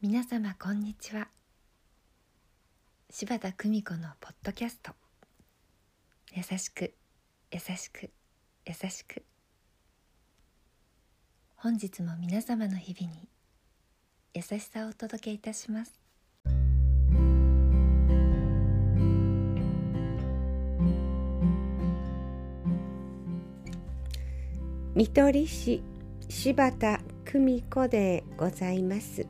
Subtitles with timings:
[0.00, 1.28] 皆様こんにちは。
[3.10, 4.92] 柴田久美子のポッドキャスト。
[6.34, 6.94] 優しく
[7.50, 8.10] 優しく
[8.66, 9.24] 優しく。
[11.56, 13.28] 本日も皆様の日々に
[14.34, 16.01] 優しさをお届けいたします。
[24.94, 25.82] 見取り師
[26.28, 29.26] 柴田久美子でございます。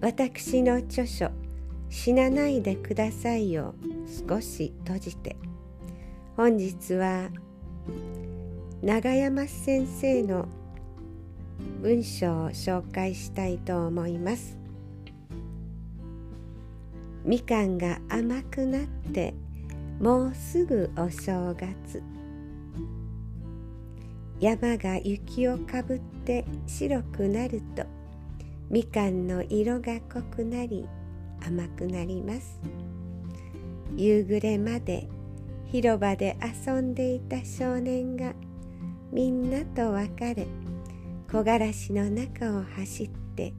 [0.00, 1.30] 私の著書
[1.90, 3.74] 死なないでくださいを
[4.28, 5.36] 少し閉じて
[6.38, 7.28] 本日は
[8.80, 10.48] 長山先生の
[11.82, 14.56] 文章を紹介したいと思います。
[17.26, 19.34] みかんが甘くなって
[20.00, 22.17] もうすぐお正月。
[24.40, 27.84] 山が雪をかぶって白くなると
[28.70, 30.86] みかんの色が濃くなり
[31.44, 32.60] 甘くなります。
[33.96, 35.08] 夕暮れまで
[35.66, 38.32] 広場で遊んでいた少年が
[39.10, 40.46] みんなと別れ
[41.28, 43.54] 木枯らしの中を走って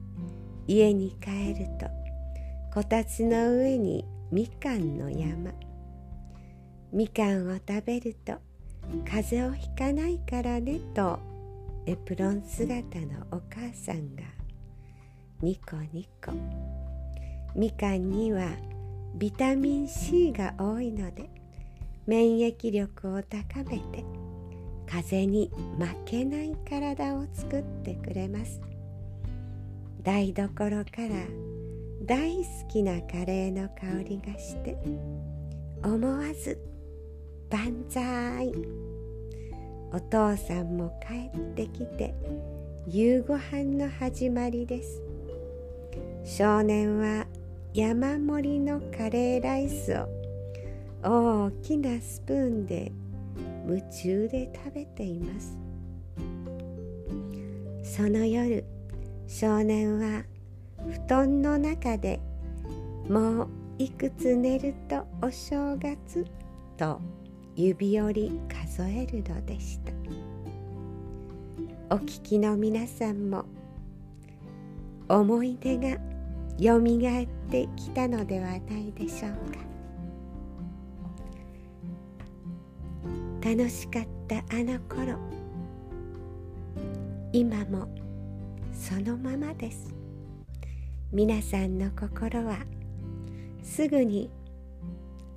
[0.67, 1.87] 家に帰ると
[2.73, 5.51] こたつの上にみかんの山。
[6.91, 8.33] みかんを食べると
[9.05, 11.19] 風邪をひかないからねと
[11.85, 14.23] エプロン姿のお母さんが
[15.41, 16.31] ニコニコ。
[17.55, 18.47] みかんには
[19.15, 21.29] ビタミン C が多いので
[22.05, 24.03] 免疫力を高めて
[24.87, 28.61] 風に負けない体を作ってくれます。
[30.03, 31.09] 台所から
[32.05, 34.77] 大好きなカレーの香りがして
[35.83, 36.59] 思わず
[37.49, 38.53] 「万歳!」
[39.91, 42.13] お父さんも帰ってきて
[42.87, 45.01] 夕ご飯の始まりです。
[46.23, 47.25] 少年は
[47.73, 49.93] 山盛りのカレーライス
[51.03, 52.91] を大きなスプーンで
[53.67, 55.57] 夢中で食べています。
[57.83, 58.63] その夜
[59.27, 60.23] 少年は
[60.77, 62.19] 布団の中で
[63.09, 63.47] もう
[63.79, 66.25] いくつ寝るとお正月？
[66.77, 67.01] と
[67.61, 69.91] 指折り数えるのでした。
[71.93, 73.43] お聞きの皆さんも
[75.09, 75.97] 思い出が
[76.57, 79.59] よみがえってきたのではないでしょうか。
[83.41, 85.17] 楽しかったあの頃
[87.33, 87.89] 今も
[88.71, 89.93] そのままです。
[91.11, 92.59] 皆さんの心は
[93.61, 94.31] すぐに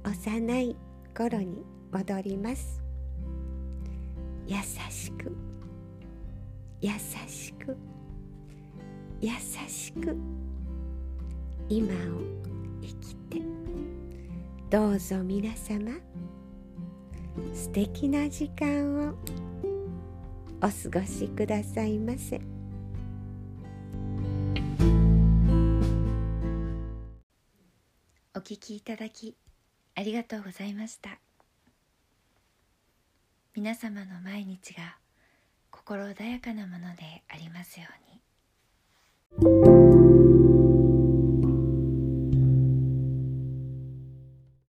[0.04, 0.76] 幼い
[1.16, 2.82] 頃に戻ります。
[4.46, 4.56] 優
[4.90, 5.36] しく。
[6.80, 6.90] 優
[7.28, 7.76] しく。
[9.20, 9.30] 優
[9.68, 10.16] しく。
[11.68, 11.96] 今を
[12.80, 13.42] 生きて。
[14.70, 15.92] どうぞ皆様。
[17.52, 19.14] 素敵な時間を。
[20.64, 22.40] お過ごしくださいませ。
[28.34, 29.36] お聞きいただき
[29.94, 31.31] ありがとうございました。
[33.54, 34.96] 皆様の毎日が
[35.70, 38.11] 心穏やかなものでありますように。